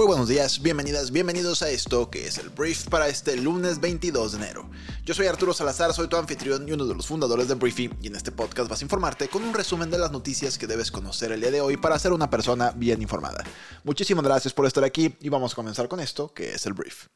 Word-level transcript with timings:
Muy 0.00 0.06
buenos 0.06 0.28
días, 0.28 0.62
bienvenidas, 0.62 1.10
bienvenidos 1.10 1.60
a 1.60 1.68
esto 1.68 2.08
que 2.08 2.26
es 2.26 2.38
el 2.38 2.48
brief 2.48 2.88
para 2.88 3.08
este 3.08 3.36
lunes 3.36 3.82
22 3.82 4.32
de 4.32 4.38
enero. 4.38 4.70
Yo 5.04 5.12
soy 5.12 5.26
Arturo 5.26 5.52
Salazar, 5.52 5.92
soy 5.92 6.08
tu 6.08 6.16
anfitrión 6.16 6.66
y 6.66 6.72
uno 6.72 6.86
de 6.86 6.94
los 6.94 7.06
fundadores 7.06 7.48
de 7.48 7.54
Briefy 7.54 7.90
y 8.00 8.06
en 8.06 8.16
este 8.16 8.32
podcast 8.32 8.70
vas 8.70 8.80
a 8.80 8.84
informarte 8.84 9.28
con 9.28 9.44
un 9.44 9.52
resumen 9.52 9.90
de 9.90 9.98
las 9.98 10.10
noticias 10.10 10.56
que 10.56 10.66
debes 10.66 10.90
conocer 10.90 11.32
el 11.32 11.42
día 11.42 11.50
de 11.50 11.60
hoy 11.60 11.76
para 11.76 11.98
ser 11.98 12.14
una 12.14 12.30
persona 12.30 12.72
bien 12.74 13.02
informada. 13.02 13.44
Muchísimas 13.84 14.24
gracias 14.24 14.54
por 14.54 14.64
estar 14.64 14.84
aquí 14.84 15.14
y 15.20 15.28
vamos 15.28 15.52
a 15.52 15.56
comenzar 15.56 15.86
con 15.86 16.00
esto 16.00 16.32
que 16.32 16.54
es 16.54 16.64
el 16.64 16.72
brief. 16.72 17.08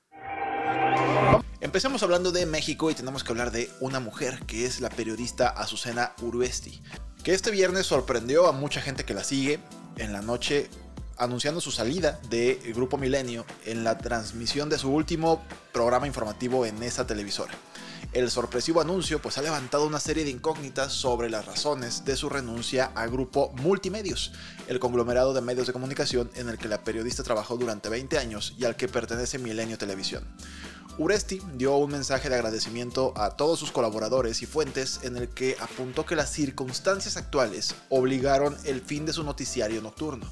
Empecemos 1.63 2.03
hablando 2.03 2.33
de 2.33 2.45
México 2.45 2.91
y 2.91 2.95
tenemos 2.95 3.25
que 3.25 3.33
hablar 3.33 3.51
de 3.51 3.71
una 3.81 3.99
mujer 3.99 4.41
que 4.47 4.67
es 4.67 4.83
la 4.83 4.91
periodista 4.91 5.49
Azucena 5.49 6.13
Uruesti, 6.21 6.83
que 7.23 7.33
este 7.33 7.51
viernes 7.51 7.87
sorprendió 7.87 8.47
a 8.47 8.53
mucha 8.53 8.83
gente 8.83 9.07
que 9.07 9.15
la 9.15 9.25
sigue. 9.25 9.59
En 9.97 10.13
la 10.13 10.23
noche 10.23 10.69
anunciando 11.19 11.61
su 11.61 11.71
salida 11.71 12.21
del 12.29 12.75
Grupo 12.75 12.99
Milenio 12.99 13.45
en 13.65 13.85
la 13.85 13.99
transmisión 13.99 14.69
de 14.69 14.79
su 14.79 14.91
último 14.91 15.43
programa 15.73 16.07
informativo 16.07 16.67
en 16.67 16.83
esa 16.83 17.07
televisora. 17.07 17.55
El 18.13 18.31
sorpresivo 18.31 18.81
anuncio 18.81 19.21
pues 19.21 19.39
ha 19.39 19.43
levantado 19.43 19.87
una 19.87 19.99
serie 19.99 20.25
de 20.25 20.31
incógnitas 20.31 20.93
sobre 20.93 21.31
las 21.31 21.47
razones 21.47 22.05
de 22.05 22.15
su 22.15 22.29
renuncia 22.29 22.93
a 22.95 23.07
Grupo 23.07 23.53
Multimedios, 23.57 24.33
el 24.69 24.79
conglomerado 24.79 25.35
de 25.35 25.41
medios 25.41 25.67
de 25.67 25.73
comunicación 25.73 26.31
en 26.37 26.49
el 26.49 26.57
que 26.57 26.69
la 26.69 26.85
periodista 26.85 27.25
trabajó 27.25 27.57
durante 27.57 27.89
20 27.89 28.19
años 28.19 28.55
y 28.57 28.67
al 28.67 28.77
que 28.77 28.87
pertenece 28.87 29.39
Milenio 29.39 29.79
Televisión. 29.79 30.25
Uresti 30.97 31.41
dio 31.55 31.77
un 31.77 31.91
mensaje 31.91 32.29
de 32.29 32.37
agradecimiento 32.37 33.13
a 33.17 33.31
todos 33.31 33.59
sus 33.59 33.73
colaboradores 33.73 34.43
y 34.43 34.47
fuentes 34.47 35.01
en 35.03 35.17
el 35.17 35.29
que 35.29 35.57
apuntó 35.59 36.07
que 36.07 36.15
las 36.15 36.31
circunstancias 36.31 37.17
actuales 37.17 37.75
obligaron 37.89 38.57
el 38.65 38.81
fin 38.81 39.05
de 39.07 39.13
su 39.13 39.25
noticiario 39.25 39.83
nocturno. 39.83 40.31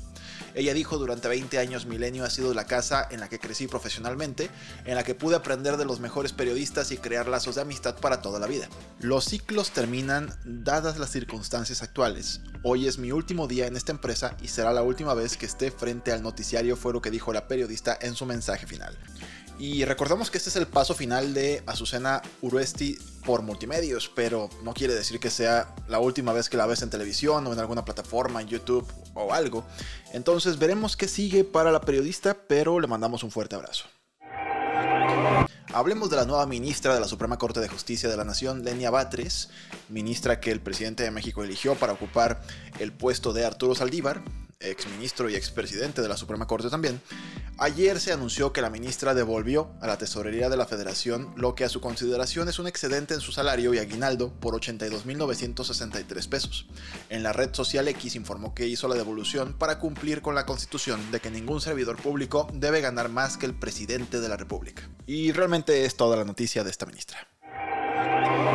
Ella 0.55 0.75
dijo, 0.75 0.99
durante 0.99 1.29
20 1.29 1.59
años 1.59 1.87
Milenio 1.87 2.25
ha 2.25 2.31
sido 2.31 2.55
la 2.55 2.67
casa 2.67 3.07
en 3.11 3.21
la 3.21 3.29
que 3.29 3.39
crecí 3.39 3.67
profesionalmente, 3.67 4.51
en 4.85 4.95
la 4.95 5.05
que 5.05 5.15
pude 5.15 5.37
aprender 5.37 5.77
de 5.77 5.85
los 5.85 6.01
mejores 6.01 6.33
periodistas 6.33 6.93
y 6.93 6.99
crear 6.99 7.29
lazos 7.29 7.55
de 7.55 7.63
amistad 7.63 7.97
para 7.97 8.23
toda 8.23 8.39
la 8.39 8.47
vida. 8.47 8.69
Los 9.01 9.25
ciclos 9.25 9.71
terminan 9.71 10.35
dadas 10.45 10.99
las 10.99 11.11
circunstancias 11.11 11.83
actuales. 11.83 12.41
Hoy 12.63 12.87
es 12.87 12.99
mi 12.99 13.13
último 13.13 13.49
día 13.49 13.67
en 13.67 13.77
esta 13.77 13.93
empresa 13.93 14.37
y 14.41 14.49
será 14.49 14.73
la 14.73 14.83
última 14.83 15.15
vez 15.15 15.37
que 15.37 15.47
esté 15.47 15.71
frente 15.71 16.13
al 16.13 16.23
noticiario, 16.23 16.77
fue 16.77 16.93
lo 16.93 17.03
que 17.03 17.11
dijo 17.11 17.33
la 17.33 17.49
periodista 17.49 17.99
en 18.01 18.15
su 18.15 18.27
mensaje 18.27 18.67
final. 18.67 18.97
Y 19.63 19.85
recordamos 19.85 20.29
que 20.29 20.39
este 20.39 20.51
es 20.51 20.57
el 20.57 20.67
paso 20.67 20.93
final 20.93 21.35
de 21.35 21.63
Azucena 21.67 22.21
Uruesti 22.41 22.99
por 23.25 23.43
multimedios, 23.43 24.11
pero 24.13 24.51
no 24.65 24.75
quiere 24.75 24.93
decir 24.93 25.21
que 25.21 25.31
sea 25.31 25.73
la 25.87 26.01
última 26.01 26.33
vez 26.33 26.49
que 26.49 26.57
la 26.57 26.67
ves 26.67 26.83
en 26.83 26.91
televisión 26.91 27.47
o 27.47 27.53
en 27.53 27.61
alguna 27.61 27.85
plataforma, 27.85 28.43
en 28.43 28.49
YouTube 28.49 28.85
o 29.15 29.33
algo. 29.33 29.65
Entonces 30.13 30.59
veremos 30.59 30.97
qué 30.97 31.07
sigue 31.07 31.45
para 31.45 31.71
la 31.71 31.81
periodista, 31.81 32.37
pero 32.49 32.81
le 32.81 32.89
mandamos 32.89 33.23
un 33.23 33.31
fuerte 33.31 33.55
abrazo. 33.55 33.85
Hablemos 35.73 36.11
de 36.11 36.17
la 36.17 36.25
nueva 36.25 36.45
ministra 36.47 36.93
de 36.93 37.01
la 37.01 37.07
Suprema 37.07 37.39
Corte 37.39 37.61
de 37.61 37.69
Justicia 37.69 38.09
de 38.09 38.17
la 38.17 38.25
Nación, 38.25 38.65
Lenia 38.65 38.91
Batres, 38.91 39.49
ministra 39.89 40.41
que 40.41 40.51
el 40.51 40.61
presidente 40.61 41.05
de 41.05 41.13
México 41.13 41.45
eligió 41.45 41.77
para 41.77 41.93
ocupar 41.93 42.43
el 42.81 42.93
puesto 42.93 43.33
de 43.33 43.47
Arturo 43.47 43.77
Saldívar, 43.77 44.25
exministro 44.63 45.29
y 45.29 45.35
expresidente 45.35 46.03
de 46.03 46.09
la 46.09 46.17
Suprema 46.17 46.47
Corte 46.47 46.71
también, 46.71 47.01
ayer 47.59 48.01
se 48.01 48.13
anunció 48.13 48.53
que 48.53 48.63
la 48.63 48.71
ministra 48.71 49.15
devolvió 49.15 49.71
a 49.81 49.87
la 49.87 49.99
Tesorería 49.99 50.49
de 50.49 50.57
la 50.57 50.67
Federación 50.67 51.33
lo 51.37 51.55
que 51.55 51.65
a 51.65 51.69
su 51.69 51.81
consideración 51.81 52.49
es 52.49 52.59
un 52.59 52.67
excedente 52.67 53.15
en 53.15 53.21
su 53.21 53.33
salario 53.33 53.75
y 53.75 53.79
aguinaldo 53.79 54.33
por 54.41 54.55
82.963 54.55 56.29
pesos. 56.29 56.67
En 57.09 57.23
la 57.23 57.33
red 57.33 57.55
social 57.55 57.89
X 57.89 58.17
informó 58.17 58.55
que 58.55 58.67
hizo 58.67 58.89
la 58.89 58.95
devolución 58.95 59.55
para 59.59 59.79
cumplir 59.79 60.23
con 60.23 60.35
la 60.35 60.47
constitución 60.47 61.11
de 61.11 61.21
que 61.21 61.31
ningún 61.31 61.61
servidor 61.61 61.97
público 61.97 62.49
debe 62.53 62.81
ganar 62.81 63.09
más 63.09 63.37
que 63.37 63.47
el 63.47 63.55
presidente 63.55 64.21
de 64.21 64.29
la 64.29 64.37
República. 64.37 64.89
Y 65.07 65.33
realmente 65.33 65.85
es 65.85 65.97
toda 65.97 66.17
la 66.17 66.25
noticia 66.25 66.65
de 66.65 66.71
esta 66.71 66.87
ministra. 66.87 67.32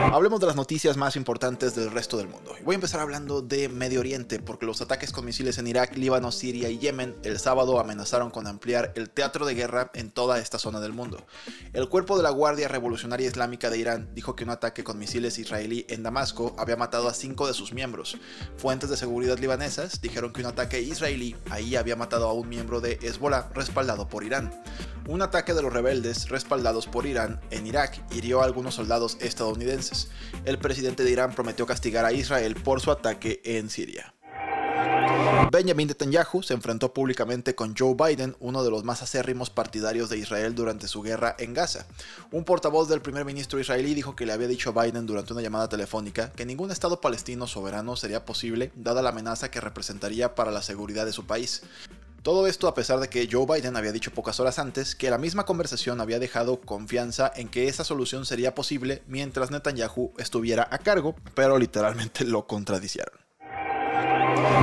Hablemos 0.14 0.40
de 0.40 0.48
las 0.48 0.56
noticias 0.56 0.96
más 0.96 1.18
importantes 1.18 1.76
del 1.76 1.92
resto 1.92 2.18
del 2.18 2.30
mundo. 2.30 2.56
Voy 2.64 2.74
a 2.74 2.76
empezar 2.76 3.02
hablando 3.02 3.42
de 3.42 3.68
Medio 3.68 4.00
Oriente, 4.00 4.40
porque 4.40 4.66
los 4.66 4.82
ataques 4.82 5.12
con 5.12 5.26
misiles 5.26 5.58
en 5.58 5.68
Irak, 5.68 5.98
Líbano, 5.98 6.32
Siria 6.32 6.70
y 6.70 6.78
Yemen 6.78 7.18
el 7.24 7.40
sábado 7.40 7.78
amenazaron 7.78 8.32
con 8.32 8.48
ampliar 8.48 8.94
el 8.96 9.10
teatro 9.10 9.46
de 9.46 9.54
guerra 9.54 9.92
en 9.94 10.10
toda 10.10 10.40
esta 10.40 10.60
zona 10.60 10.80
del 10.80 10.94
mundo. 10.94 11.26
El 11.74 11.90
cuerpo 11.90 12.16
de 12.16 12.24
la 12.24 12.30
Guardia 12.30 12.70
Revolucionaria 12.70 13.28
Islámica 13.28 13.70
de 13.70 13.80
Irán 13.80 14.10
dijo 14.14 14.36
que 14.36 14.46
un 14.46 14.50
ataque 14.50 14.84
con 14.84 14.98
misiles 14.98 15.40
israelí 15.40 15.86
en 15.90 16.04
Damasco 16.04 16.56
había 16.58 16.78
matado 16.78 17.10
a 17.10 17.14
cinco 17.14 17.46
de 17.46 17.54
sus 17.54 17.74
miembros. 17.74 18.18
Fuentes 18.56 18.90
de 18.90 18.98
seguridad 18.98 19.38
libanesas 19.38 20.00
dijeron 20.02 20.32
que 20.32 20.42
un 20.42 20.48
ataque 20.48 20.82
israelí 20.82 21.36
ahí 21.50 21.76
había 21.76 21.98
matado 21.98 22.30
a 22.30 22.34
un 22.34 22.48
miembro 22.48 22.80
de 22.80 22.98
Hezbollah 23.02 23.50
respaldado 23.54 24.08
por 24.08 24.24
Irán. 24.24 24.54
Un 25.08 25.22
ataque 25.22 25.54
de 25.54 25.62
los 25.62 25.72
rebeldes 25.72 26.28
respaldados 26.28 26.86
por 26.86 27.06
Irán 27.06 27.40
en 27.50 27.66
Irak 27.66 28.04
hirió 28.12 28.42
a 28.42 28.44
algunos 28.44 28.76
soldados 28.76 29.18
estadounidenses. 29.22 29.97
El 30.46 30.58
presidente 30.60 31.04
de 31.04 31.12
Irán 31.12 31.34
prometió 31.34 31.66
castigar 31.66 32.06
a 32.06 32.14
Israel 32.14 32.56
por 32.56 32.82
su 32.82 32.92
ataque 32.92 33.42
en 33.44 33.70
Siria. 33.70 34.14
Benjamin 35.52 35.88
Netanyahu 35.88 36.44
se 36.44 36.54
enfrentó 36.54 36.94
públicamente 36.94 37.56
con 37.56 37.76
Joe 37.76 37.96
Biden, 37.96 38.36
uno 38.40 38.64
de 38.64 38.72
los 38.72 38.84
más 38.84 39.02
acérrimos 39.02 39.50
partidarios 39.50 40.10
de 40.10 40.18
Israel 40.18 40.56
durante 40.56 40.88
su 40.88 41.02
guerra 41.02 41.36
en 41.40 41.54
Gaza. 41.54 41.86
Un 42.32 42.44
portavoz 42.44 42.90
del 42.90 43.02
primer 43.02 43.24
ministro 43.24 43.60
israelí 43.60 43.94
dijo 43.94 44.16
que 44.16 44.26
le 44.26 44.34
había 44.34 44.48
dicho 44.48 44.70
a 44.70 44.84
Biden 44.84 45.06
durante 45.06 45.34
una 45.34 45.42
llamada 45.42 45.70
telefónica 45.70 46.32
que 46.32 46.46
ningún 46.46 46.72
Estado 46.72 47.02
palestino 47.02 47.48
soberano 47.48 47.96
sería 47.96 48.26
posible 48.26 48.72
dada 48.76 49.02
la 49.02 49.10
amenaza 49.10 49.50
que 49.50 49.62
representaría 49.62 50.36
para 50.36 50.52
la 50.52 50.62
seguridad 50.62 51.06
de 51.06 51.14
su 51.14 51.26
país. 51.26 51.64
Todo 52.28 52.46
esto 52.46 52.68
a 52.68 52.74
pesar 52.74 53.00
de 53.00 53.08
que 53.08 53.30
Joe 53.32 53.46
Biden 53.46 53.78
había 53.78 53.94
dicho 53.94 54.12
pocas 54.12 54.42
horas 54.42 54.60
antes 54.60 54.96
que 54.96 55.10
la 55.10 55.18
misma 55.18 55.46
conversación 55.46 56.02
había 56.02 56.20
dejado 56.20 56.60
confianza 56.60 57.32
en 57.34 57.48
que 57.48 57.70
esa 57.70 57.86
solución 57.86 58.26
sería 58.26 58.54
posible 58.54 59.02
mientras 59.08 59.50
Netanyahu 59.50 60.12
estuviera 60.18 60.68
a 60.70 60.80
cargo, 60.80 61.16
pero 61.36 61.58
literalmente 61.58 62.26
lo 62.26 62.46
contradicieron. 62.46 63.27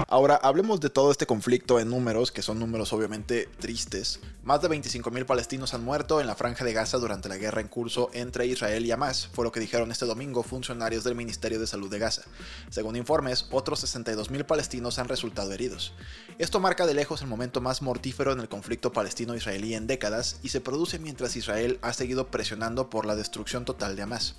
Ahora, 0.09 0.37
hablemos 0.37 0.81
de 0.81 0.91
todo 0.91 1.11
este 1.11 1.27
conflicto 1.27 1.81
en 1.81 1.91
números, 1.91 2.31
que 2.31 2.43
son 2.43 2.59
números 2.59 2.93
obviamente 2.93 3.49
tristes. 3.59 4.21
Más 4.43 4.62
de 4.62 4.69
25.000 4.69 5.27
palestinos 5.27 5.75
han 5.75 5.84
muerto 5.84 6.21
en 6.21 6.27
la 6.27 6.37
franja 6.37 6.65
de 6.65 6.72
Gaza 6.72 6.99
durante 6.99 7.28
la 7.28 7.37
guerra 7.37 7.61
en 7.61 7.69
curso 7.69 8.11
entre 8.12 8.47
Israel 8.47 8.87
y 8.87 8.93
Hamas, 8.93 9.28
fue 9.33 9.45
lo 9.45 9.53
que 9.53 9.61
dijeron 9.61 9.91
este 9.91 10.06
domingo 10.06 10.43
funcionarios 10.43 11.05
del 11.05 11.15
Ministerio 11.15 11.59
de 11.59 11.67
Salud 11.67 11.91
de 11.91 11.99
Gaza. 11.99 12.22
Según 12.71 12.97
informes, 12.97 13.47
otros 13.50 13.83
62.000 13.83 14.45
palestinos 14.47 14.99
han 14.99 15.09
resultado 15.09 15.53
heridos. 15.53 15.95
Esto 16.39 16.61
marca 16.61 16.87
de 16.87 16.95
lejos 16.95 17.22
el 17.22 17.28
momento 17.28 17.61
más 17.61 17.83
mortífero 17.83 18.33
en 18.33 18.41
el 18.41 18.49
conflicto 18.49 18.93
palestino-israelí 18.93 19.75
en 19.75 19.87
décadas 19.87 20.39
y 20.43 20.51
se 20.51 20.61
produce 20.61 20.99
mientras 20.99 21.37
Israel 21.37 21.78
ha 21.83 21.93
seguido 21.93 22.28
presionando 22.28 22.89
por 22.89 23.06
la 23.06 23.16
destrucción 23.16 23.65
total 23.65 23.97
de 23.97 24.03
Hamas. 24.03 24.37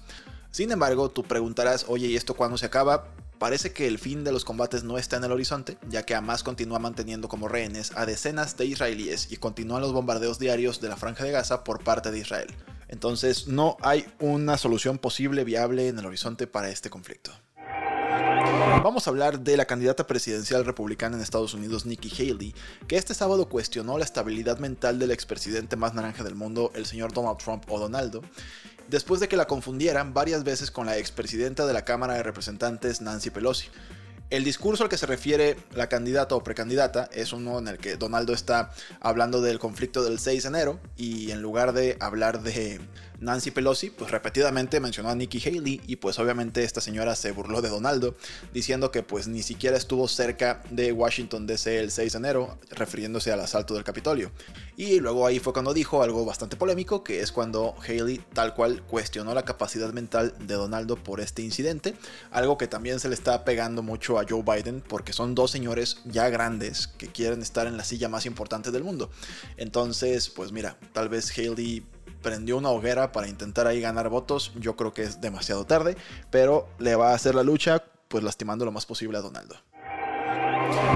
Sin 0.51 0.71
embargo, 0.71 1.09
tú 1.09 1.23
preguntarás, 1.23 1.85
oye, 1.89 2.07
¿y 2.07 2.15
esto 2.15 2.33
cuándo 2.33 2.57
se 2.57 2.65
acaba? 2.65 3.09
Parece 3.39 3.73
que 3.73 3.87
el 3.87 3.99
fin 3.99 4.23
de 4.23 4.31
los 4.31 4.45
combates 4.45 4.83
no 4.83 4.97
está 4.97 5.17
en 5.17 5.25
el 5.25 5.31
horizonte, 5.31 5.77
ya 5.89 6.03
que 6.03 6.15
Hamas 6.15 6.43
continúa 6.43 6.79
manteniendo 6.79 7.27
como 7.27 7.47
rehenes 7.47 7.91
a 7.95 8.05
decenas 8.05 8.55
de 8.57 8.65
israelíes 8.65 9.31
y 9.31 9.37
continúan 9.37 9.81
los 9.81 9.93
bombardeos 9.93 10.39
diarios 10.39 10.79
de 10.79 10.89
la 10.89 10.95
franja 10.95 11.25
de 11.25 11.31
Gaza 11.31 11.63
por 11.63 11.83
parte 11.83 12.11
de 12.11 12.19
Israel. 12.19 12.47
Entonces 12.87 13.47
no 13.47 13.77
hay 13.81 14.05
una 14.19 14.57
solución 14.57 14.97
posible 14.99 15.43
viable 15.43 15.87
en 15.87 15.99
el 15.99 16.05
horizonte 16.05 16.47
para 16.47 16.69
este 16.69 16.89
conflicto. 16.89 17.31
Vamos 18.83 19.07
a 19.07 19.09
hablar 19.09 19.39
de 19.39 19.57
la 19.57 19.65
candidata 19.65 20.05
presidencial 20.05 20.63
republicana 20.63 21.15
en 21.15 21.21
Estados 21.21 21.53
Unidos, 21.53 21.85
Nikki 21.85 22.09
Haley, 22.09 22.53
que 22.87 22.97
este 22.97 23.13
sábado 23.13 23.49
cuestionó 23.49 23.97
la 23.97 24.05
estabilidad 24.05 24.59
mental 24.59 24.99
del 24.99 25.11
expresidente 25.11 25.75
más 25.75 25.93
naranja 25.93 26.23
del 26.23 26.35
mundo, 26.35 26.71
el 26.75 26.85
señor 26.85 27.11
Donald 27.11 27.37
Trump 27.37 27.63
o 27.69 27.79
Donaldo, 27.79 28.21
después 28.87 29.19
de 29.19 29.27
que 29.27 29.37
la 29.37 29.47
confundieran 29.47 30.13
varias 30.13 30.43
veces 30.43 30.71
con 30.71 30.85
la 30.85 30.97
expresidenta 30.97 31.65
de 31.65 31.73
la 31.73 31.85
Cámara 31.85 32.15
de 32.15 32.23
Representantes, 32.23 33.01
Nancy 33.01 33.29
Pelosi. 33.29 33.67
El 34.31 34.43
discurso 34.43 34.83
al 34.83 34.89
que 34.89 34.97
se 34.97 35.05
refiere 35.05 35.55
la 35.73 35.87
candidata 35.87 36.35
o 36.35 36.43
precandidata 36.43 37.09
es 37.13 37.31
uno 37.31 37.59
en 37.59 37.67
el 37.67 37.77
que 37.77 37.95
Donaldo 37.95 38.33
está 38.33 38.71
hablando 38.99 39.39
del 39.41 39.59
conflicto 39.59 40.03
del 40.03 40.17
6 40.17 40.43
de 40.43 40.49
enero 40.49 40.79
y 40.97 41.29
en 41.29 41.43
lugar 41.43 41.73
de 41.73 41.95
hablar 41.99 42.41
de, 42.41 42.81
Nancy 43.19 43.51
Pelosi, 43.51 43.89
pues 43.89 44.11
repetidamente 44.11 44.79
mencionó 44.79 45.09
a 45.09 45.15
Nikki 45.15 45.41
Haley 45.45 45.81
y 45.87 45.95
pues 45.97 46.19
obviamente 46.19 46.63
esta 46.63 46.81
señora 46.81 47.15
se 47.15 47.31
burló 47.31 47.61
de 47.61 47.69
Donaldo, 47.69 48.15
diciendo 48.53 48.91
que 48.91 49.03
pues 49.03 49.27
ni 49.27 49.41
siquiera 49.41 49.77
estuvo 49.77 50.07
cerca 50.07 50.61
de 50.69 50.91
Washington 50.91 51.47
DC 51.47 51.79
el 51.79 51.91
6 51.91 52.13
de 52.13 52.17
enero, 52.17 52.57
refiriéndose 52.71 53.31
al 53.31 53.39
asalto 53.39 53.73
del 53.73 53.83
Capitolio. 53.83 54.31
Y 54.77 54.99
luego 54.99 55.25
ahí 55.25 55.39
fue 55.39 55.53
cuando 55.53 55.73
dijo 55.73 56.03
algo 56.03 56.25
bastante 56.25 56.57
polémico, 56.57 57.03
que 57.03 57.21
es 57.21 57.31
cuando 57.31 57.75
Haley 57.87 58.21
tal 58.33 58.53
cual 58.53 58.83
cuestionó 58.83 59.33
la 59.33 59.45
capacidad 59.45 59.93
mental 59.93 60.33
de 60.39 60.55
Donaldo 60.55 60.97
por 60.97 61.21
este 61.21 61.41
incidente, 61.41 61.95
algo 62.31 62.57
que 62.57 62.67
también 62.67 62.99
se 62.99 63.07
le 63.07 63.15
está 63.15 63.45
pegando 63.45 63.81
a 64.19 64.25
Joe 64.27 64.43
Biden 64.43 64.81
porque 64.81 65.13
son 65.13 65.35
dos 65.35 65.51
señores 65.51 65.97
ya 66.05 66.29
grandes 66.29 66.87
que 66.87 67.07
quieren 67.07 67.41
estar 67.41 67.67
en 67.67 67.77
la 67.77 67.83
silla 67.83 68.09
más 68.09 68.25
importante 68.25 68.71
del 68.71 68.83
mundo. 68.83 69.09
Entonces, 69.57 70.29
pues 70.29 70.51
mira, 70.51 70.77
tal 70.93 71.09
vez 71.09 71.31
Haley 71.37 71.85
prendió 72.21 72.57
una 72.57 72.69
hoguera 72.69 73.11
para 73.11 73.27
intentar 73.27 73.67
ahí 73.67 73.81
ganar 73.81 74.09
votos. 74.09 74.51
Yo 74.55 74.75
creo 74.75 74.93
que 74.93 75.03
es 75.03 75.21
demasiado 75.21 75.65
tarde, 75.65 75.95
pero 76.31 76.67
le 76.79 76.95
va 76.95 77.11
a 77.11 77.15
hacer 77.15 77.35
la 77.35 77.43
lucha, 77.43 77.83
pues 78.07 78.23
lastimando 78.23 78.65
lo 78.65 78.71
más 78.71 78.85
posible 78.85 79.17
a 79.17 79.21
Donaldo. 79.21 79.55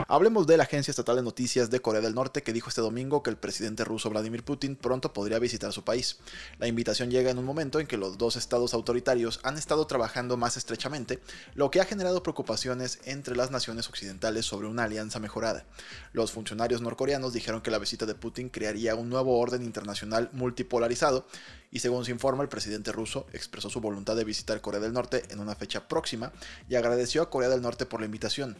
Hablemos 0.08 0.48
de 0.48 0.58
la 0.58 0.64
Agencia 0.64 0.92
Estatal 0.92 1.18
de 1.18 1.22
Noticias 1.22 1.70
de 1.70 1.82
Corea 1.82 2.02
del 2.02 2.16
Norte 2.16 2.42
que 2.42 2.52
dijo 2.52 2.70
este 2.70 2.82
domingo 2.82 3.22
que 3.22 3.30
el 3.30 3.38
presidente 3.38 3.86
ruso 3.86 4.10
Vladimir 4.10 4.44
Putin 4.44 4.76
pronto 4.76 5.14
podría 5.14 5.38
visitar 5.38 5.72
su 5.72 5.84
país. 5.84 6.18
La 6.58 6.68
invitación 6.68 7.12
llega 7.12 7.30
en 7.30 7.38
un 7.38 7.46
momento 7.46 7.80
en 7.80 7.86
que 7.86 7.98
los 7.98 8.18
dos 8.18 8.36
estados 8.36 8.74
autoritarios 8.74 9.40
han 9.44 9.58
estado 9.58 9.86
trabajando 9.86 10.36
más 10.36 10.58
estrechamente, 10.58 11.20
lo 11.54 11.70
que 11.70 11.80
ha 11.80 11.86
generado 11.86 12.24
preocupaciones 12.24 13.00
entre 13.06 13.36
las 13.36 13.52
naciones 13.52 13.88
occidentales 13.88 14.46
sobre 14.46 14.68
una 14.68 14.86
alianza 14.86 15.20
mejorada. 15.20 15.66
Los 16.12 16.32
funcionarios 16.32 16.82
norcoreanos 16.82 17.34
dijeron 17.34 17.62
que 17.62 17.72
la 17.72 17.78
visita 17.78 18.08
de 18.08 18.16
Putin 18.16 18.50
crearía 18.50 18.96
un 18.96 19.10
nuevo 19.10 19.38
orden 19.38 19.64
internacional 19.64 20.30
multipolarizado 20.34 21.28
y 21.72 21.80
según 21.80 22.06
se 22.06 22.12
informa, 22.12 22.44
el 22.44 22.50
presidente 22.50 22.92
ruso 22.92 23.28
expresó 23.34 23.70
su 23.70 23.82
voluntad 23.82 24.16
de 24.16 24.24
visitar 24.24 24.62
Corea 24.62 24.80
del 24.80 24.94
Norte 24.94 25.24
en 25.30 25.40
una 25.40 25.56
fecha 25.56 25.88
próxima 25.88 26.32
y 26.68 26.76
agradeció 26.76 27.22
a 27.22 27.30
Corea 27.30 27.50
del 27.50 27.62
Norte 27.62 27.86
por 27.86 28.00
la 28.00 28.06
invitación. 28.06 28.58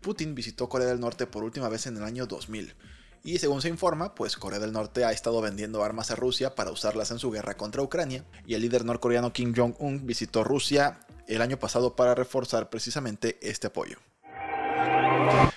Putin 0.00 0.34
visitó 0.34 0.68
Corea 0.68 0.88
del 0.88 1.00
Norte 1.00 1.26
por 1.26 1.44
última 1.44 1.68
vez 1.68 1.86
en 1.86 1.96
el 1.96 2.04
año 2.04 2.26
2000. 2.26 2.74
Y 3.22 3.38
según 3.38 3.60
se 3.60 3.68
informa, 3.68 4.14
pues 4.14 4.36
Corea 4.36 4.58
del 4.58 4.72
Norte 4.72 5.04
ha 5.04 5.12
estado 5.12 5.40
vendiendo 5.42 5.84
armas 5.84 6.10
a 6.10 6.16
Rusia 6.16 6.54
para 6.54 6.70
usarlas 6.70 7.10
en 7.10 7.18
su 7.18 7.30
guerra 7.30 7.56
contra 7.56 7.82
Ucrania, 7.82 8.24
y 8.46 8.54
el 8.54 8.62
líder 8.62 8.84
norcoreano 8.84 9.32
Kim 9.32 9.54
Jong-un 9.54 10.06
visitó 10.06 10.42
Rusia 10.42 11.00
el 11.26 11.42
año 11.42 11.58
pasado 11.58 11.96
para 11.96 12.14
reforzar 12.14 12.70
precisamente 12.70 13.38
este 13.42 13.66
apoyo. 13.66 13.98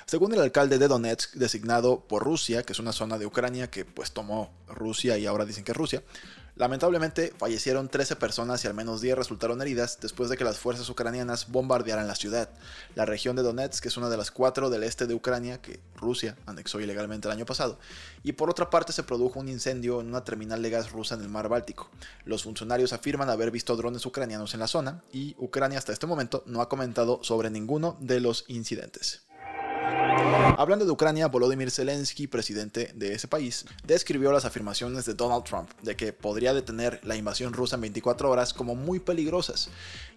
Según 0.06 0.33
el 0.33 0.42
alcalde 0.42 0.77
de 0.77 0.88
Donetsk, 0.88 1.33
designado 1.33 2.01
por 2.01 2.24
Rusia, 2.24 2.63
que 2.63 2.74
es 2.74 2.80
una 2.80 2.92
zona 2.92 3.18
de 3.18 3.25
Ucrania 3.25 3.69
que 3.69 3.86
pues 3.86 4.12
tomó 4.12 4.51
Rusia 4.68 5.18
y 5.18 5.25
ahora 5.25 5.45
dicen 5.45 5.63
que 5.63 5.71
es 5.71 5.77
Rusia, 5.77 6.04
Lamentablemente 6.56 7.33
fallecieron 7.39 7.89
13 7.89 8.15
personas 8.15 8.63
y 8.63 8.68
al 8.68 8.75
menos 8.75 9.01
10 9.01 9.18
resultaron 9.18 9.60
heridas 9.63 9.98
después 10.00 10.30
de 10.30 10.38
que 10.38 10.44
las 10.44 10.60
fuerzas 10.60 10.88
ucranianas 10.88 11.50
bombardearan 11.50 12.07
la 12.07 12.13
ciudad. 12.13 12.48
La 12.94 13.06
región 13.06 13.36
de 13.36 13.42
Donetsk 13.42 13.83
es 13.88 13.98
una 13.98 14.07
de 14.07 14.18
las 14.18 14.30
cuatro 14.30 14.69
del 14.69 14.83
este 14.83 15.07
de 15.07 15.15
Ucrania 15.15 15.63
que 15.63 15.80
Rusia 15.95 16.38
anexó 16.45 16.80
ilegalmente 16.80 17.27
el 17.27 17.31
año 17.31 17.48
pasado. 17.48 17.80
Y 18.21 18.33
por 18.33 18.51
otra 18.51 18.69
parte 18.69 18.94
se 18.94 19.01
produjo 19.01 19.39
un 19.39 19.50
incendio 19.50 20.00
en 20.00 20.09
una 20.09 20.24
terminal 20.24 20.62
de 20.62 20.69
gas 20.69 20.92
rusa 20.92 21.16
en 21.16 21.21
el 21.21 21.30
mar 21.30 21.50
Báltico. 21.50 21.89
Los 22.24 22.44
funcionarios 22.44 22.94
afirman 22.94 23.31
haber 23.31 23.50
visto 23.50 23.75
drones 23.75 24.06
ucranianos 24.06 24.54
en 24.54 24.59
la 24.59 24.68
zona 24.68 25.01
y 25.12 25.36
Ucrania 25.39 25.80
hasta 25.80 25.92
este 25.92 26.06
momento 26.06 26.44
no 26.45 26.62
ha 26.62 26.69
comentado 26.69 27.19
sobre 27.24 27.50
ninguno 27.50 27.98
de 28.00 28.19
los 28.19 28.45
incidentes. 28.48 29.24
Hablando 30.55 30.85
de 30.85 30.91
Ucrania, 30.91 31.27
Volodymyr 31.27 31.71
Zelensky, 31.71 32.27
presidente 32.27 32.91
de 32.95 33.13
ese 33.13 33.27
país, 33.27 33.65
describió 33.85 34.31
las 34.31 34.45
afirmaciones 34.45 35.05
de 35.05 35.13
Donald 35.13 35.43
Trump 35.43 35.69
de 35.81 35.95
que 35.95 36.13
podría 36.13 36.53
detener 36.53 36.99
la 37.03 37.15
invasión 37.15 37.53
rusa 37.53 37.75
en 37.75 37.81
24 37.81 38.29
horas 38.29 38.53
como 38.53 38.75
muy 38.75 38.99
peligrosas 38.99 39.69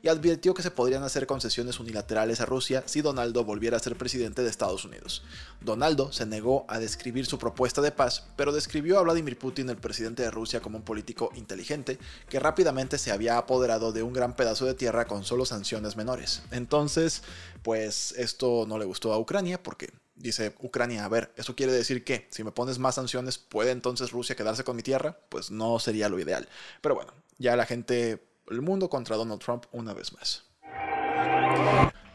y 0.02 0.08
advirtió 0.08 0.54
que 0.54 0.62
se 0.62 0.70
podrían 0.70 1.02
hacer 1.02 1.26
concesiones 1.26 1.80
unilaterales 1.80 2.40
a 2.40 2.46
Rusia 2.46 2.84
si 2.86 3.00
Donaldo 3.00 3.44
volviera 3.44 3.76
a 3.76 3.80
ser 3.80 3.96
presidente 3.96 4.42
de 4.42 4.50
Estados 4.50 4.84
Unidos. 4.84 5.24
Donaldo 5.60 6.12
se 6.12 6.26
negó 6.26 6.64
a 6.68 6.78
describir 6.78 7.26
su 7.26 7.38
propuesta 7.38 7.80
de 7.80 7.90
paz, 7.90 8.24
pero 8.36 8.52
describió 8.52 8.98
a 8.98 9.02
Vladimir 9.02 9.38
Putin, 9.38 9.70
el 9.70 9.78
presidente 9.78 10.22
de 10.22 10.30
Rusia, 10.30 10.60
como 10.60 10.78
un 10.78 10.84
político 10.84 11.30
inteligente 11.34 11.98
que 12.28 12.40
rápidamente 12.40 12.98
se 12.98 13.10
había 13.10 13.38
apoderado 13.38 13.92
de 13.92 14.02
un 14.02 14.12
gran 14.12 14.36
pedazo 14.36 14.66
de 14.66 14.74
tierra 14.74 15.06
con 15.06 15.24
solo 15.24 15.46
sanciones 15.46 15.96
menores. 15.96 16.42
Entonces, 16.50 17.22
pues 17.62 18.14
esto 18.16 18.64
no 18.68 18.78
le 18.78 18.84
gustó 18.84 19.12
a 19.12 19.18
Ucrania 19.18 19.60
porque 19.62 19.90
dice 20.16 20.54
Ucrania, 20.60 21.04
a 21.04 21.08
ver, 21.08 21.32
¿eso 21.36 21.54
quiere 21.54 21.72
decir 21.72 22.04
que 22.04 22.26
si 22.30 22.42
me 22.42 22.52
pones 22.52 22.78
más 22.78 22.96
sanciones, 22.96 23.38
¿puede 23.38 23.70
entonces 23.70 24.10
Rusia 24.10 24.36
quedarse 24.36 24.64
con 24.64 24.76
mi 24.76 24.82
tierra? 24.82 25.18
Pues 25.28 25.50
no 25.50 25.78
sería 25.78 26.08
lo 26.08 26.18
ideal. 26.18 26.48
Pero 26.80 26.94
bueno, 26.94 27.12
ya 27.38 27.56
la 27.56 27.66
gente, 27.66 28.26
el 28.48 28.62
mundo 28.62 28.90
contra 28.90 29.16
Donald 29.16 29.40
Trump 29.40 29.66
una 29.72 29.94
vez 29.94 30.12
más. 30.12 30.44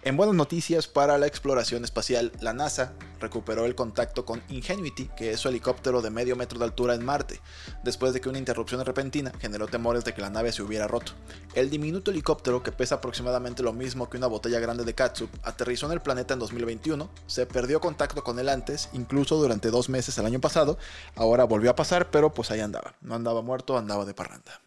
En 0.03 0.17
buenas 0.17 0.33
noticias 0.33 0.87
para 0.87 1.19
la 1.19 1.27
exploración 1.27 1.83
espacial, 1.83 2.31
la 2.39 2.53
NASA 2.53 2.93
recuperó 3.19 3.67
el 3.67 3.75
contacto 3.75 4.25
con 4.25 4.41
Ingenuity, 4.49 5.09
que 5.15 5.29
es 5.29 5.39
su 5.39 5.47
helicóptero 5.47 6.01
de 6.01 6.09
medio 6.09 6.35
metro 6.35 6.57
de 6.57 6.65
altura 6.65 6.95
en 6.95 7.05
Marte, 7.05 7.39
después 7.83 8.11
de 8.11 8.19
que 8.19 8.27
una 8.27 8.39
interrupción 8.39 8.83
repentina 8.83 9.31
generó 9.39 9.67
temores 9.67 10.03
de 10.03 10.15
que 10.15 10.21
la 10.21 10.31
nave 10.31 10.53
se 10.53 10.63
hubiera 10.63 10.87
roto. 10.87 11.11
El 11.53 11.69
diminuto 11.69 12.09
helicóptero, 12.09 12.63
que 12.63 12.71
pesa 12.71 12.95
aproximadamente 12.95 13.61
lo 13.61 13.73
mismo 13.73 14.09
que 14.09 14.17
una 14.17 14.25
botella 14.25 14.59
grande 14.59 14.85
de 14.85 14.95
catsup, 14.95 15.29
aterrizó 15.43 15.85
en 15.85 15.91
el 15.91 16.01
planeta 16.01 16.33
en 16.33 16.39
2021, 16.39 17.07
se 17.27 17.45
perdió 17.45 17.79
contacto 17.79 18.23
con 18.23 18.39
él 18.39 18.49
antes, 18.49 18.89
incluso 18.93 19.35
durante 19.35 19.69
dos 19.69 19.87
meses 19.87 20.17
el 20.17 20.25
año 20.25 20.41
pasado, 20.41 20.79
ahora 21.15 21.43
volvió 21.43 21.69
a 21.69 21.75
pasar, 21.75 22.09
pero 22.09 22.33
pues 22.33 22.49
ahí 22.49 22.59
andaba, 22.59 22.95
no 23.01 23.13
andaba 23.13 23.43
muerto, 23.43 23.77
andaba 23.77 24.05
de 24.05 24.15
parranda. 24.15 24.61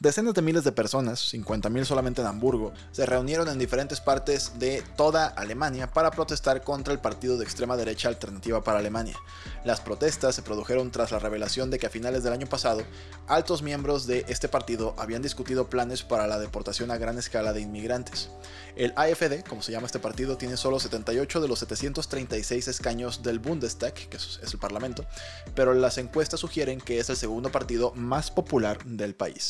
Decenas 0.00 0.32
de 0.32 0.40
miles 0.40 0.64
de 0.64 0.72
personas, 0.72 1.30
50.000 1.34 1.84
solamente 1.84 2.22
en 2.22 2.26
Hamburgo, 2.26 2.72
se 2.90 3.04
reunieron 3.04 3.48
en 3.48 3.58
diferentes 3.58 4.00
partes 4.00 4.58
de 4.58 4.82
toda 4.96 5.26
Alemania 5.26 5.92
para 5.92 6.10
protestar 6.10 6.62
contra 6.62 6.94
el 6.94 7.00
partido 7.00 7.36
de 7.36 7.44
extrema 7.44 7.76
derecha 7.76 8.08
Alternativa 8.08 8.64
para 8.64 8.78
Alemania. 8.78 9.16
Las 9.62 9.82
protestas 9.82 10.34
se 10.34 10.40
produjeron 10.40 10.90
tras 10.90 11.12
la 11.12 11.18
revelación 11.18 11.70
de 11.70 11.78
que 11.78 11.86
a 11.86 11.90
finales 11.90 12.22
del 12.22 12.32
año 12.32 12.46
pasado, 12.46 12.82
altos 13.26 13.60
miembros 13.60 14.06
de 14.06 14.24
este 14.28 14.48
partido 14.48 14.94
habían 14.96 15.20
discutido 15.20 15.68
planes 15.68 16.02
para 16.02 16.26
la 16.26 16.38
deportación 16.38 16.90
a 16.90 16.96
gran 16.96 17.18
escala 17.18 17.52
de 17.52 17.60
inmigrantes. 17.60 18.30
El 18.76 18.94
AFD, 18.96 19.44
como 19.46 19.60
se 19.60 19.72
llama 19.72 19.84
este 19.84 19.98
partido, 19.98 20.38
tiene 20.38 20.56
solo 20.56 20.80
78 20.80 21.42
de 21.42 21.48
los 21.48 21.58
736 21.58 22.68
escaños 22.68 23.22
del 23.22 23.38
Bundestag, 23.38 23.92
que 23.92 24.16
es 24.16 24.40
el 24.50 24.58
parlamento, 24.58 25.04
pero 25.54 25.74
las 25.74 25.98
encuestas 25.98 26.40
sugieren 26.40 26.80
que 26.80 27.00
es 27.00 27.10
el 27.10 27.16
segundo 27.18 27.52
partido 27.52 27.92
más 27.94 28.30
popular 28.30 28.82
del 28.86 29.14
país. 29.14 29.49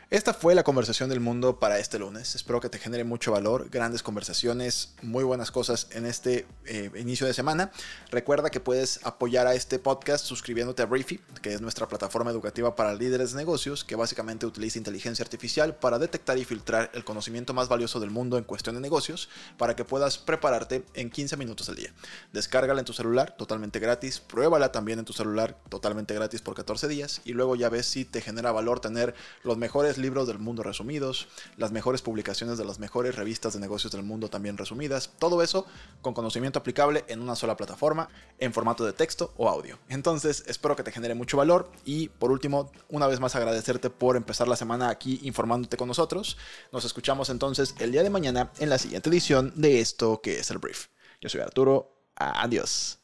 Esta 0.11 0.33
fue 0.33 0.55
la 0.55 0.63
conversación 0.63 1.07
del 1.07 1.21
mundo 1.21 1.57
para 1.57 1.79
este 1.79 1.97
lunes. 1.97 2.35
Espero 2.35 2.59
que 2.59 2.67
te 2.67 2.79
genere 2.79 3.05
mucho 3.05 3.31
valor, 3.31 3.69
grandes 3.69 4.03
conversaciones, 4.03 4.93
muy 5.01 5.23
buenas 5.23 5.51
cosas 5.51 5.87
en 5.91 6.05
este 6.05 6.45
eh, 6.65 6.91
inicio 6.99 7.25
de 7.25 7.33
semana. 7.33 7.71
Recuerda 8.09 8.49
que 8.49 8.59
puedes 8.59 8.99
apoyar 9.05 9.47
a 9.47 9.53
este 9.53 9.79
podcast 9.79 10.25
suscribiéndote 10.25 10.81
a 10.81 10.85
Briefy, 10.85 11.21
que 11.41 11.53
es 11.53 11.61
nuestra 11.61 11.87
plataforma 11.87 12.29
educativa 12.29 12.75
para 12.75 12.93
líderes 12.93 13.31
de 13.31 13.37
negocios, 13.37 13.85
que 13.85 13.95
básicamente 13.95 14.45
utiliza 14.45 14.79
inteligencia 14.79 15.23
artificial 15.23 15.77
para 15.77 15.97
detectar 15.97 16.37
y 16.37 16.43
filtrar 16.43 16.91
el 16.93 17.05
conocimiento 17.05 17.53
más 17.53 17.69
valioso 17.69 18.01
del 18.01 18.09
mundo 18.09 18.37
en 18.37 18.43
cuestión 18.43 18.75
de 18.75 18.81
negocios, 18.81 19.29
para 19.57 19.77
que 19.77 19.85
puedas 19.85 20.17
prepararte 20.17 20.83
en 20.93 21.09
15 21.09 21.37
minutos 21.37 21.69
al 21.69 21.77
día. 21.77 21.93
Descárgala 22.33 22.81
en 22.81 22.85
tu 22.85 22.91
celular 22.91 23.37
totalmente 23.37 23.79
gratis, 23.79 24.19
pruébala 24.19 24.73
también 24.73 24.99
en 24.99 25.05
tu 25.05 25.13
celular 25.13 25.57
totalmente 25.69 26.13
gratis 26.13 26.41
por 26.41 26.53
14 26.53 26.89
días 26.89 27.21
y 27.23 27.31
luego 27.31 27.55
ya 27.55 27.69
ves 27.69 27.85
si 27.85 28.03
te 28.03 28.19
genera 28.19 28.51
valor 28.51 28.81
tener 28.81 29.15
los 29.43 29.57
mejores 29.57 30.00
libros 30.01 30.27
del 30.27 30.39
mundo 30.39 30.63
resumidos, 30.63 31.27
las 31.57 31.71
mejores 31.71 32.01
publicaciones 32.01 32.57
de 32.57 32.65
las 32.65 32.79
mejores 32.79 33.15
revistas 33.15 33.53
de 33.53 33.59
negocios 33.59 33.91
del 33.91 34.03
mundo 34.03 34.29
también 34.29 34.57
resumidas, 34.57 35.11
todo 35.19 35.41
eso 35.41 35.65
con 36.01 36.13
conocimiento 36.13 36.59
aplicable 36.59 37.05
en 37.07 37.21
una 37.21 37.35
sola 37.35 37.57
plataforma, 37.57 38.09
en 38.39 38.53
formato 38.53 38.85
de 38.85 38.93
texto 38.93 39.33
o 39.37 39.49
audio. 39.49 39.79
Entonces, 39.89 40.43
espero 40.47 40.75
que 40.75 40.83
te 40.83 40.91
genere 40.91 41.15
mucho 41.15 41.37
valor 41.37 41.71
y 41.85 42.09
por 42.09 42.31
último, 42.31 42.71
una 42.89 43.07
vez 43.07 43.19
más 43.19 43.35
agradecerte 43.35 43.89
por 43.89 44.17
empezar 44.17 44.47
la 44.47 44.55
semana 44.55 44.89
aquí 44.89 45.19
informándote 45.23 45.77
con 45.77 45.87
nosotros. 45.87 46.37
Nos 46.71 46.85
escuchamos 46.85 47.29
entonces 47.29 47.75
el 47.79 47.91
día 47.91 48.03
de 48.03 48.09
mañana 48.09 48.51
en 48.59 48.69
la 48.69 48.77
siguiente 48.77 49.09
edición 49.09 49.53
de 49.55 49.79
esto 49.79 50.21
que 50.21 50.39
es 50.39 50.51
el 50.51 50.57
brief. 50.57 50.87
Yo 51.21 51.29
soy 51.29 51.41
Arturo, 51.41 52.05
adiós. 52.15 53.00